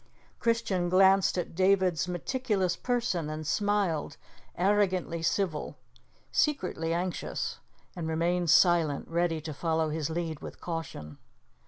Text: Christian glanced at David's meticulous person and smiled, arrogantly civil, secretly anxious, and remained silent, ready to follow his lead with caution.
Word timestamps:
Christian 0.39 0.89
glanced 0.89 1.37
at 1.37 1.53
David's 1.53 2.07
meticulous 2.07 2.75
person 2.75 3.29
and 3.29 3.45
smiled, 3.45 4.17
arrogantly 4.57 5.21
civil, 5.21 5.77
secretly 6.31 6.91
anxious, 6.91 7.59
and 7.95 8.07
remained 8.07 8.49
silent, 8.49 9.07
ready 9.07 9.39
to 9.41 9.53
follow 9.53 9.89
his 9.89 10.09
lead 10.09 10.39
with 10.39 10.59
caution. 10.59 11.19